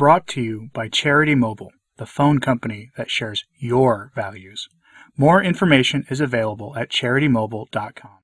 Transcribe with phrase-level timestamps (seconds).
[0.00, 4.66] Brought to you by Charity Mobile, the phone company that shares your values.
[5.14, 8.18] More information is available at charitymobile.com.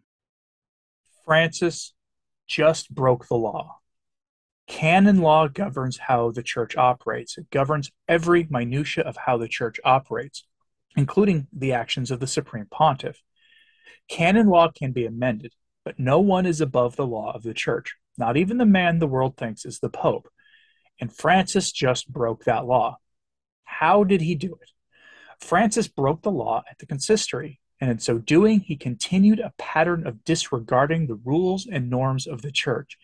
[1.27, 1.93] Francis
[2.49, 3.81] just broke the law.
[4.67, 7.37] Canon law governs how the church operates.
[7.37, 10.47] It governs every minutia of how the church operates,
[10.97, 13.23] including the actions of the supreme pontiff.
[14.09, 15.53] Canon law can be amended,
[15.85, 19.07] but no one is above the law of the church, not even the man the
[19.07, 20.31] world thinks is the pope.
[21.01, 22.99] And Francis just broke that law.
[23.65, 24.71] How did he do it?
[25.41, 30.07] Francis broke the law at the consistory, and in so doing, he continued a pattern
[30.07, 32.97] of disregarding the rules and norms of the church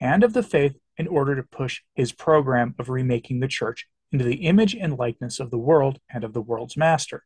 [0.00, 4.24] and of the faith in order to push his program of remaking the church into
[4.24, 7.24] the image and likeness of the world and of the world's master.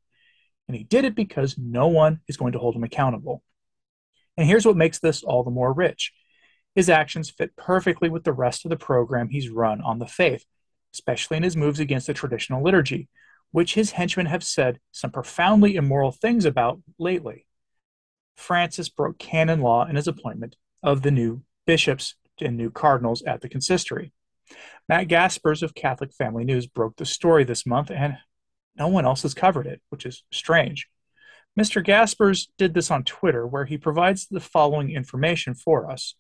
[0.67, 3.43] And he did it because no one is going to hold him accountable.
[4.37, 6.13] And here's what makes this all the more rich
[6.79, 10.45] his actions fit perfectly with the rest of the program he's run on the faith,
[10.95, 13.09] especially in his moves against the traditional liturgy,
[13.51, 17.45] which his henchmen have said some profoundly immoral things about lately.
[18.37, 23.41] Francis broke canon law in his appointment of the new bishops and new cardinals at
[23.41, 24.13] the consistory.
[24.89, 28.19] Matt Gaspers of Catholic Family News broke the story this month, and
[28.77, 30.89] no one else has covered it, which is strange.
[31.59, 31.83] Mr.
[31.83, 36.15] Gaspers did this on Twitter, where he provides the following information for us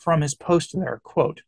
[0.00, 1.42] from his post there quote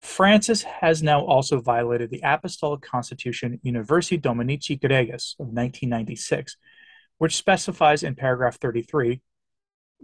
[0.00, 6.56] francis has now also violated the apostolic constitution universi dominici gregis of 1996
[7.18, 9.20] which specifies in paragraph 33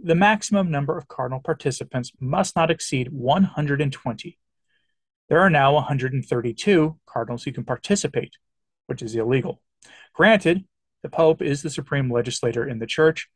[0.03, 4.37] the maximum number of cardinal participants must not exceed 120
[5.29, 8.35] there are now 132 cardinals who can participate
[8.87, 9.61] which is illegal.
[10.13, 10.65] Granted
[11.01, 13.29] the pope is the supreme legislator in the church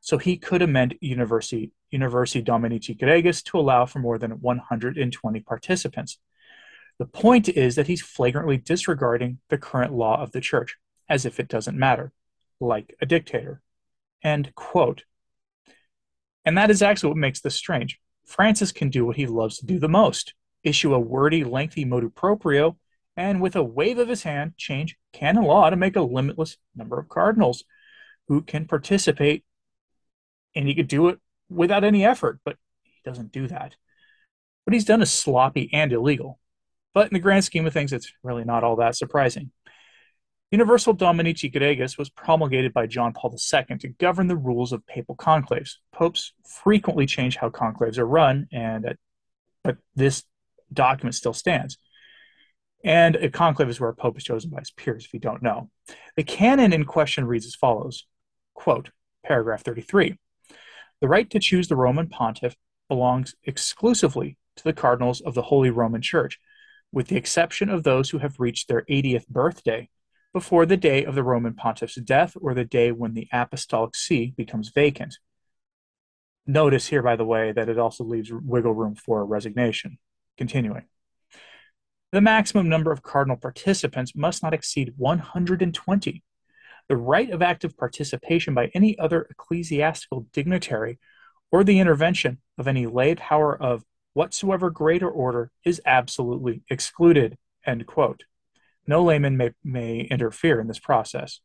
[0.00, 6.18] so he could amend Universi, Universi Dominici Gregis to allow for more than 120 participants.
[6.98, 10.76] The point is that he's flagrantly disregarding the current law of the church,
[11.08, 12.12] as if it doesn't matter,
[12.60, 13.60] like a dictator.
[14.22, 15.04] End quote.
[16.44, 17.98] And that is actually what makes this strange.
[18.24, 22.08] Francis can do what he loves to do the most issue a wordy, lengthy motu
[22.08, 22.76] proprio,
[23.16, 26.98] and with a wave of his hand, change canon law to make a limitless number
[26.98, 27.64] of cardinals
[28.28, 29.44] who can participate
[30.54, 31.18] and he could do it
[31.54, 33.76] without any effort, but he doesn't do that.
[34.64, 36.38] What he's done is sloppy and illegal.
[36.94, 39.50] But in the grand scheme of things, it's really not all that surprising.
[40.52, 45.16] Universi Dominici Gregis was promulgated by John Paul II to govern the rules of papal
[45.16, 45.76] conclaves.
[45.92, 48.92] Popes frequently change how conclaves are run, and uh,
[49.64, 50.24] but this
[50.70, 51.78] document still stands.
[52.84, 55.42] And a conclave is where a pope is chosen by his peers, if you don't
[55.42, 55.70] know.
[56.16, 58.04] The canon in question reads as follows
[58.54, 58.90] quote,
[59.24, 60.18] paragraph 33.
[61.02, 62.54] The right to choose the Roman pontiff
[62.88, 66.38] belongs exclusively to the cardinals of the Holy Roman Church,
[66.92, 69.88] with the exception of those who have reached their 80th birthday
[70.32, 74.32] before the day of the Roman pontiff's death or the day when the apostolic see
[74.36, 75.18] becomes vacant.
[76.46, 79.98] Notice here, by the way, that it also leaves wiggle room for resignation.
[80.38, 80.84] Continuing.
[82.12, 86.22] The maximum number of cardinal participants must not exceed 120
[86.88, 90.98] the right of active participation by any other ecclesiastical dignitary
[91.50, 93.84] or the intervention of any lay power of
[94.14, 97.36] whatsoever greater order is absolutely excluded.
[97.64, 98.24] End quote.
[98.86, 101.40] No layman may, may interfere in this process.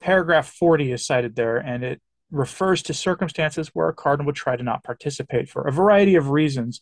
[0.00, 4.56] Paragraph 40 is cited there, and it refers to circumstances where a cardinal would try
[4.56, 6.80] to not participate for a variety of reasons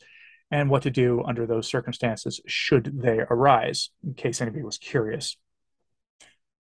[0.50, 5.36] and what to do under those circumstances should they arise, in case anybody was curious.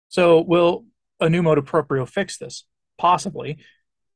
[0.09, 0.85] So will
[1.19, 2.66] a new motu proprio fix this?
[2.97, 3.57] Possibly.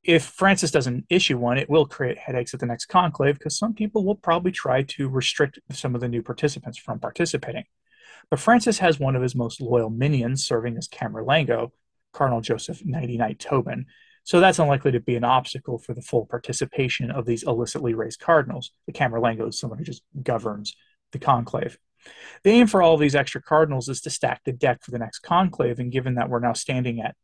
[0.04, 3.74] If Francis doesn't issue one, it will create headaches at the next conclave because some
[3.74, 7.66] people will probably try to restrict some of the new participants from participating.
[8.30, 11.72] But Francis has one of his most loyal minions serving as Camerlengo,
[12.14, 13.86] Cardinal Joseph Nighty Night Tobin,
[14.24, 18.20] so that's unlikely to be an obstacle for the full participation of these illicitly raised
[18.20, 18.72] cardinals.
[18.86, 20.76] The Camerlengo is someone who just governs
[21.12, 21.78] the conclave.
[22.44, 25.20] The aim for all these extra cardinals is to stack the deck for the next
[25.20, 27.16] conclave, and given that we're now standing at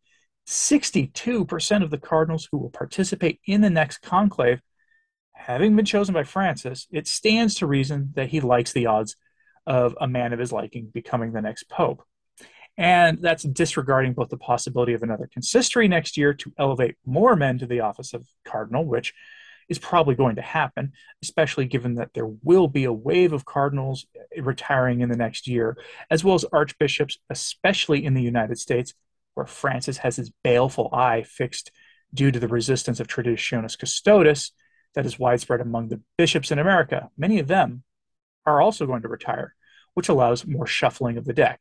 [0.48, 4.62] 62% of the cardinals who will participate in the next conclave,
[5.34, 9.16] having been chosen by Francis, it stands to reason that he likes the odds
[9.66, 12.04] of a man of his liking becoming the next pope.
[12.78, 17.58] And that's disregarding both the possibility of another consistory next year to elevate more men
[17.60, 19.14] to the office of cardinal, which
[19.68, 24.06] is probably going to happen, especially given that there will be a wave of cardinals
[24.42, 25.78] retiring in the next year,
[26.10, 28.94] as well as archbishops, especially in the United States,
[29.34, 31.72] where Francis has his baleful eye fixed
[32.14, 34.52] due to the resistance of Traditionis Custodes
[34.96, 37.10] that is widespread among the bishops in America.
[37.18, 37.84] Many of them
[38.46, 39.54] are also going to retire.
[39.98, 41.60] which allows more shuffling of the deck.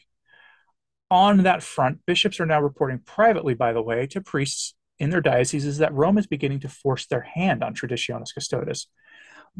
[1.11, 5.23] On that front, bishops are now reporting privately, by the way, to priests in their
[5.23, 8.89] dioceses that Rome is beginning to force their hand on Traditionis Custodes.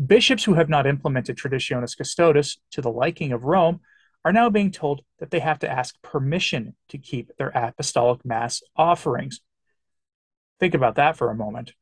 [0.05, 3.81] Bishops who have not implemented Traditionis Custodes to the liking of Rome
[4.27, 8.61] are now being told that they have to ask permission to keep their apostolic mass
[8.77, 9.41] offerings.
[10.61, 11.73] Think about that for a moment.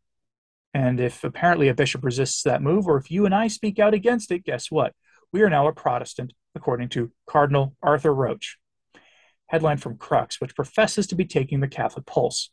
[0.72, 3.94] And if apparently a bishop resists that move, or if you and I speak out
[3.94, 4.92] against it, guess what?
[5.32, 8.58] We are now a Protestant, according to Cardinal Arthur Roche.
[9.46, 12.50] Headline from Crux, which professes to be taking the Catholic pulse.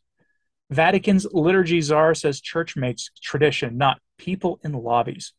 [0.70, 5.32] Vatican's liturgy czar says church makes tradition, not people in lobbies.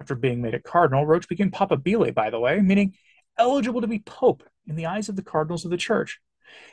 [0.00, 2.94] After being made a cardinal, Roche became papabile, by the way, meaning
[3.38, 6.20] eligible to be pope in the eyes of the cardinals of the church.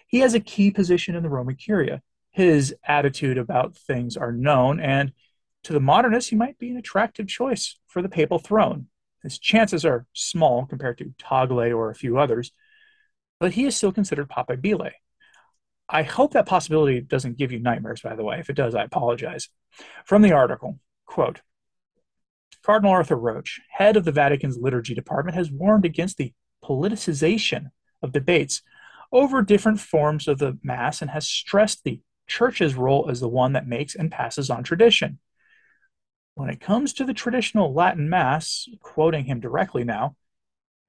[0.07, 2.01] He has a key position in the Roman Curia.
[2.31, 5.13] His attitude about things are known, and
[5.63, 8.87] to the modernists, he might be an attractive choice for the papal throne.
[9.21, 12.51] His chances are small compared to Tagle or a few others,
[13.39, 14.91] but he is still considered papabile.
[15.87, 18.39] I hope that possibility doesn't give you nightmares, by the way.
[18.39, 19.49] If it does, I apologize.
[20.05, 21.41] From the article, quote,
[22.63, 26.33] Cardinal Arthur Roche, head of the Vatican's liturgy department, has warned against the
[26.63, 27.71] politicization
[28.01, 28.61] of debates
[29.11, 33.53] over different forms of the Mass and has stressed the Church's role as the one
[33.53, 35.19] that makes and passes on tradition.
[36.35, 40.15] When it comes to the traditional Latin Mass, quoting him directly now,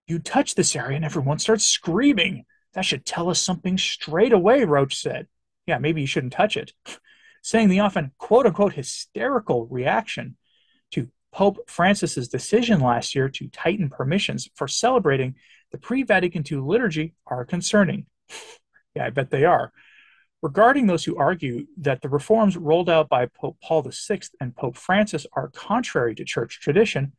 [0.07, 2.45] you touch this area and everyone starts screaming.
[2.73, 5.27] That should tell us something straight away, Roche said.
[5.67, 6.73] Yeah, maybe you shouldn't touch it.
[7.43, 10.37] Saying the often quote unquote hysterical reaction
[10.93, 15.35] to Pope Francis's decision last year to tighten permissions for celebrating
[15.73, 18.07] the pre Vatican II liturgy are concerning.
[18.95, 19.73] yeah, I bet they are.
[20.43, 24.77] Regarding those who argue that the reforms rolled out by Pope Paul VI and Pope
[24.77, 27.15] Francis are contrary to church tradition,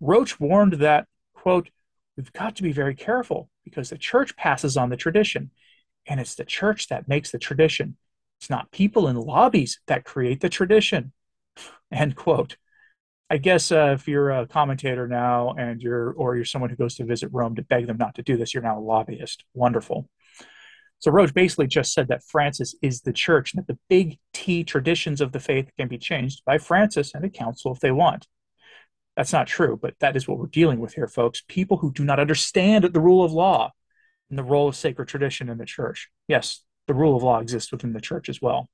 [0.00, 1.68] Roche warned that, quote,
[2.16, 5.50] we've got to be very careful because the church passes on the tradition,
[6.06, 7.98] and it's the church that makes the tradition.
[8.40, 11.12] It's not people in lobbies that create the tradition,
[11.92, 12.56] end quote.
[13.30, 16.94] I guess uh, if you're a commentator now and you're, or you're someone who goes
[16.94, 19.44] to visit Rome to beg them not to do this, you're now a lobbyist.
[19.52, 20.08] Wonderful.
[21.00, 24.64] So Roche basically just said that Francis is the church and that the big T
[24.64, 28.26] traditions of the faith can be changed by Francis and a council if they want.
[29.16, 31.42] That's not true, but that is what we're dealing with here, folks.
[31.48, 33.72] People who do not understand the rule of law
[34.30, 36.08] and the role of sacred tradition in the church.
[36.28, 38.68] Yes, the rule of law exists within the church as well.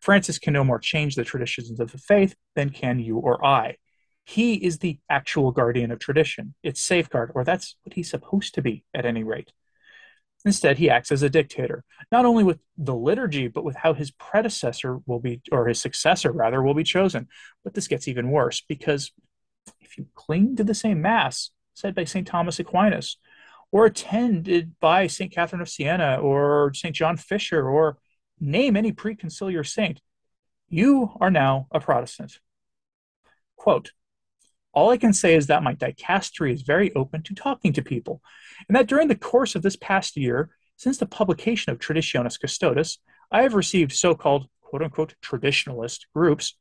[0.00, 3.76] Francis can no more change the traditions of the faith than can you or I.
[4.28, 8.60] He is the actual guardian of tradition, its safeguard, or that's what he's supposed to
[8.60, 9.54] be at any rate.
[10.44, 11.82] Instead, he acts as a dictator,
[12.12, 16.30] not only with the liturgy, but with how his predecessor will be, or his successor
[16.30, 17.26] rather, will be chosen.
[17.64, 19.12] But this gets even worse because
[19.80, 22.26] if you cling to the same Mass said by St.
[22.26, 23.16] Thomas Aquinas,
[23.72, 25.32] or attended by St.
[25.32, 26.94] Catherine of Siena, or St.
[26.94, 27.96] John Fisher, or
[28.38, 30.02] name any preconciliar saint,
[30.68, 32.40] you are now a Protestant.
[33.56, 33.92] Quote,
[34.78, 38.22] all I can say is that my dicastery is very open to talking to people,
[38.68, 43.00] and that during the course of this past year, since the publication of Traditionis Custodes,
[43.32, 46.56] I have received so called quote unquote traditionalist groups,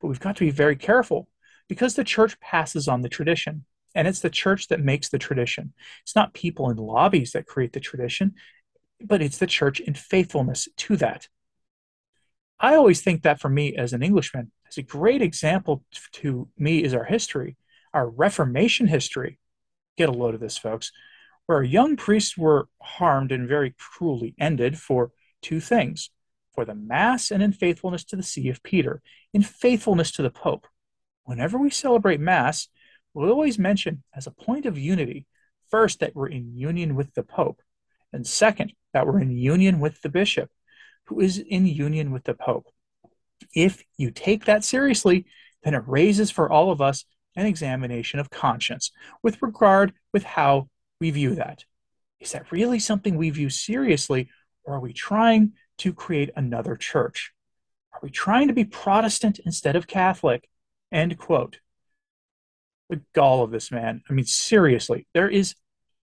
[0.00, 1.28] but we've got to be very careful
[1.68, 5.74] because the church passes on the tradition, and it's the church that makes the tradition.
[6.02, 8.32] It's not people in lobbies that create the tradition,
[8.98, 11.28] but it's the church in faithfulness to that.
[12.58, 16.82] I always think that for me as an Englishman, as a great example to me
[16.82, 17.57] is our history,
[17.92, 19.38] our Reformation history.
[19.96, 20.92] Get a load of this, folks,
[21.46, 26.10] where young priests were harmed and very cruelly ended for two things
[26.54, 29.00] for the Mass and in faithfulness to the See of Peter,
[29.32, 30.66] in faithfulness to the Pope.
[31.24, 32.68] Whenever we celebrate Mass,
[33.14, 35.26] we'll always mention as a point of unity,
[35.70, 37.60] first, that we're in union with the Pope,
[38.12, 40.50] and second, that we're in union with the Bishop
[41.08, 42.66] who is in union with the Pope.
[43.54, 45.24] If you take that seriously,
[45.62, 47.04] then it raises for all of us
[47.36, 48.90] an examination of conscience
[49.22, 50.68] with regard with how
[51.00, 51.64] we view that.
[52.20, 54.28] Is that really something we view seriously,
[54.64, 57.32] or are we trying to create another church?
[57.92, 60.48] Are we trying to be Protestant instead of Catholic?
[60.90, 61.60] End quote.
[62.90, 64.02] The gall of this man.
[64.08, 65.54] I mean, seriously, there is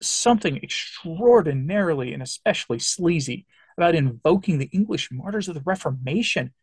[0.01, 3.45] something extraordinarily and especially sleazy
[3.77, 6.53] about invoking the English martyrs of the Reformation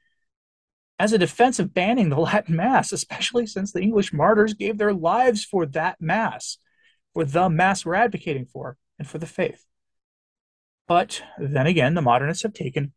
[0.98, 4.92] as a defense of banning the Latin Mass, especially since the English martyrs gave their
[4.92, 6.58] lives for that Mass,
[7.14, 9.64] for the Mass we're advocating for, and for the faith.
[10.88, 12.92] But then again, the modernists have taken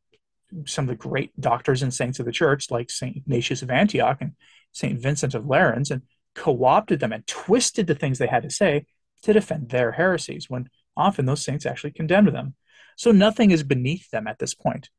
[0.66, 3.18] some of the great doctors and saints of the church, like St.
[3.18, 4.34] Ignatius of Antioch and
[4.72, 5.00] St.
[5.00, 8.86] Vincent of Lerins, and co opted them and twisted the things they had to say
[9.24, 12.56] to defend their heresies when Often those saints actually condemned them.
[12.98, 14.90] So nothing is beneath them at this point.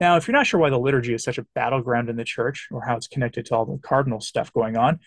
[0.00, 2.68] Now, if you're not sure why the liturgy is such a battleground in the church
[2.70, 5.00] or how it's connected to all the cardinal stuff going on,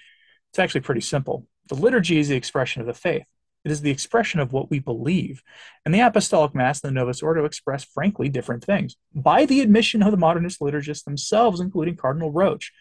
[0.52, 1.48] it's actually pretty simple.
[1.68, 3.24] The liturgy is the expression of the faith.
[3.66, 5.44] It is the expression of what we believe.
[5.86, 10.02] And the Apostolic Mass and the Novus Ordo express, frankly, different things by the admission
[10.02, 12.72] of the modernist liturgists themselves, including Cardinal Roche.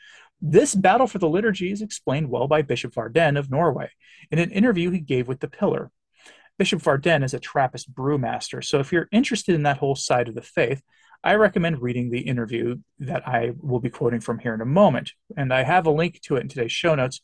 [0.41, 3.91] This battle for the liturgy is explained well by Bishop Varden of Norway
[4.31, 5.91] in an interview he gave with The Pillar.
[6.59, 10.35] Bishop Varden is a Trappist brewmaster, so if you're interested in that whole side of
[10.37, 10.83] the faith,
[11.25, 15.13] I recommend reading the interview that I will be quoting from here in a moment.
[15.37, 17.21] And I have a link to it in today's show notes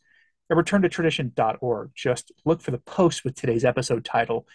[0.51, 1.91] at returntotradition.org.
[1.95, 4.47] Just look for the post with today's episode title,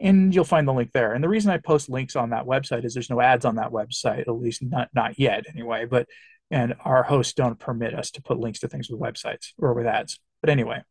[0.00, 1.12] and you'll find the link there.
[1.12, 3.70] And the reason I post links on that website is there's no ads on that
[3.70, 5.86] website, at least not not yet anyway.
[5.86, 6.08] But
[6.50, 9.86] and our hosts don't permit us to put links to things with websites or with
[9.86, 10.18] ads.
[10.40, 10.82] But anyway,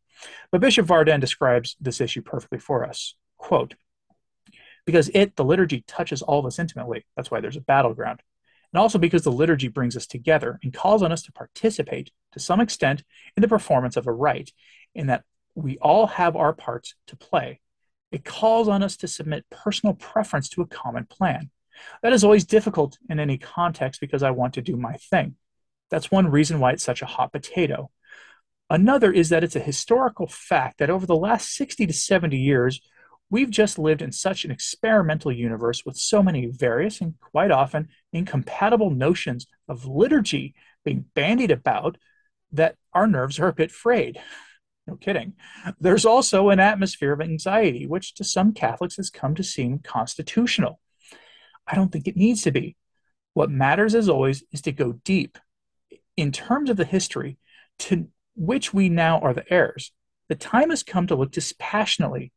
[0.50, 3.14] but Bishop Varden describes this issue perfectly for us.
[3.36, 3.74] Quote,
[4.84, 7.04] because it, the liturgy, touches all of us intimately.
[7.16, 8.20] That's why there's a battleground.
[8.72, 12.40] And also because the liturgy brings us together and calls on us to participate to
[12.40, 13.04] some extent
[13.36, 14.52] in the performance of a rite,
[14.94, 15.24] in that
[15.54, 17.60] we all have our parts to play.
[18.10, 21.50] It calls on us to submit personal preference to a common plan.
[22.02, 25.36] That is always difficult in any context because I want to do my thing.
[25.90, 27.90] That's one reason why it's such a hot potato.
[28.70, 32.80] Another is that it's a historical fact that over the last 60 to 70 years,
[33.32, 37.88] we've just lived in such an experimental universe with so many various and quite often
[38.12, 41.96] incompatible notions of liturgy being bandied about
[42.52, 44.20] that our nerves are a bit frayed.
[44.86, 45.32] No kidding.
[45.80, 50.78] There's also an atmosphere of anxiety, which to some Catholics has come to seem constitutional.
[51.66, 52.76] I don't think it needs to be.
[53.32, 55.38] What matters, as always, is to go deep.
[56.18, 57.38] In terms of the history
[57.78, 59.90] to which we now are the heirs,
[60.28, 62.30] the time has come to look dispassionately,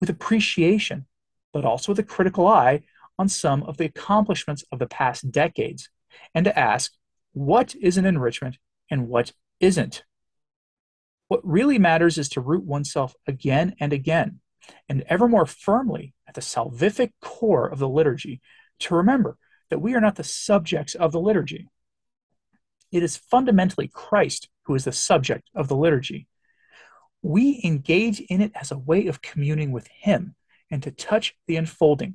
[0.00, 1.06] with appreciation,
[1.52, 2.82] but also with a critical eye
[3.18, 5.88] on some of the accomplishments of the past decades,
[6.34, 6.92] and to ask
[7.32, 8.58] what is an enrichment
[8.90, 10.04] and what isn't.
[11.28, 14.40] What really matters is to root oneself again and again,
[14.88, 18.40] and ever more firmly at the salvific core of the liturgy,
[18.80, 19.36] to remember
[19.70, 21.68] that we are not the subjects of the liturgy.
[22.90, 26.26] It is fundamentally Christ who is the subject of the liturgy.
[27.22, 30.34] We engage in it as a way of communing with Him
[30.70, 32.14] and to touch the unfolding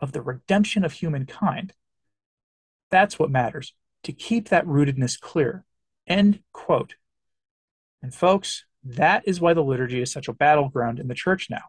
[0.00, 1.74] of the redemption of humankind.
[2.90, 3.74] That's what matters,
[4.04, 5.64] to keep that rootedness clear.
[6.06, 6.96] End quote.
[8.02, 11.62] And folks, that is why the liturgy is such a battleground in the church now.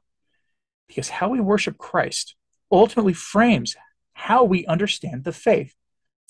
[0.87, 2.35] Because how we worship Christ
[2.71, 3.75] ultimately frames
[4.13, 5.75] how we understand the faith.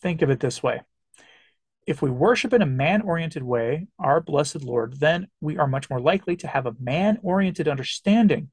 [0.01, 0.81] Think of it this way
[1.85, 5.89] if we worship in a man oriented way, our blessed Lord, then we are much
[5.89, 8.49] more likely to have a man oriented understanding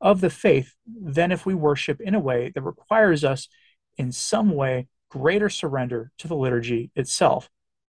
[0.00, 3.48] of the faith than if we worship in a way that requires us
[3.96, 7.48] in some way greater surrender to the liturgy itself.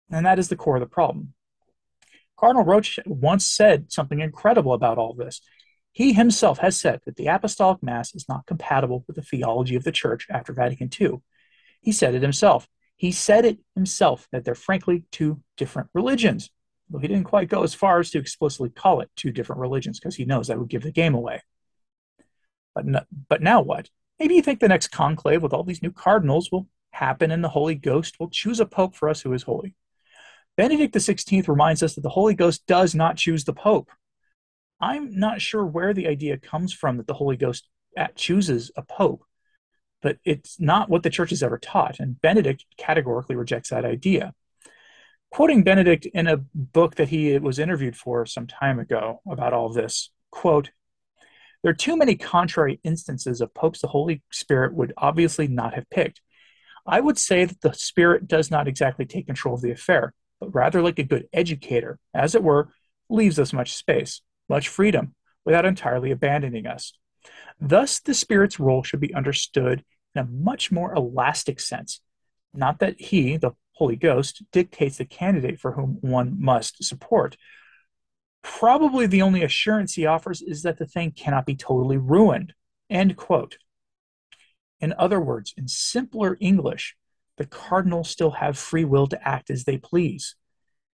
[0.10, 1.34] And that is the core of the problem.
[2.38, 5.42] Cardinal Roche once said something incredible about all this.
[5.92, 9.84] He himself has said that the Apostolic Mass is not compatible with the theology of
[9.84, 11.22] the Church after Vatican II.
[11.82, 12.68] He said it himself.
[12.98, 16.50] He said it himself that they're frankly two different religions.
[16.90, 20.00] Though he didn't quite go as far as to explicitly call it two different religions
[20.00, 21.42] because he knows that would give the game away.
[22.74, 23.90] But, no, but now what?
[24.20, 27.50] Maybe you think the next conclave with all these new cardinals will happen and the
[27.50, 29.76] Holy Ghost will choose a pope for us who is holy.
[30.56, 33.92] Benedict XVI reminds us that the Holy Ghost does not choose the pope.
[34.80, 38.82] I'm not sure where the idea comes from that the Holy Ghost uh, chooses a
[38.82, 39.24] pope
[40.08, 42.00] but it's not what the church has ever taught.
[42.00, 44.34] And Benedict categorically rejects that idea.
[45.32, 49.68] Quoting Benedict in a book that he was interviewed for some time ago about all
[49.68, 50.70] this, quote,
[51.62, 55.90] there are too many contrary instances of popes the Holy Spirit would obviously not have
[55.90, 56.22] picked.
[56.86, 60.56] I would say that the Spirit does not exactly take control of the affair, but
[60.56, 62.70] rather, like a good educator, as it were,
[63.10, 66.94] leaves us much space, much freedom, without entirely abandoning us.
[67.60, 69.84] Thus, the Spirit's role should be understood
[70.18, 72.02] in a much more elastic sense.
[72.54, 77.38] Not that he, the Holy Ghost, dictates the candidate for whom one must support.
[78.42, 82.54] Probably the only assurance he offers is that the thing cannot be totally ruined.
[82.90, 83.58] End quote.
[84.80, 86.96] In other words, in simpler English,
[87.38, 90.36] the cardinals still have free will to act as they please.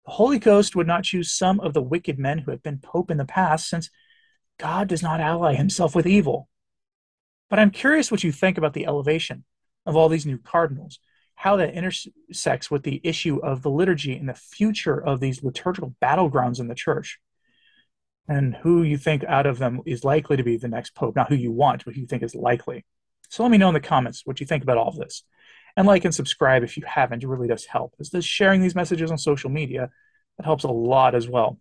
[0.07, 3.11] The Holy Ghost would not choose some of the wicked men who have been pope
[3.11, 3.91] in the past, since
[4.59, 6.49] God does not ally himself with evil.
[7.52, 9.44] But I'm curious what you think about the elevation
[9.85, 10.99] of all these new cardinals,
[11.35, 15.94] how that intersects with the issue of the liturgy and the future of these liturgical
[16.00, 17.21] battlegrounds in the church.
[18.26, 21.14] and who you think out of them is likely to be the next pope.
[21.14, 22.87] Not who you want, but who you think is likely.
[23.28, 25.23] So let me know in the comments what you think about all of this.
[25.76, 27.23] And like and subscribe if you haven't.
[27.23, 27.92] It really does help.
[28.00, 29.90] As does sharing these messages on social media.
[30.38, 31.59] That helps a lot as well.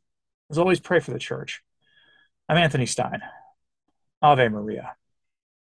[0.49, 1.61] As always, pray for the church.
[2.47, 3.23] I'm Anthony Stine.
[4.21, 4.95] Ave Maria.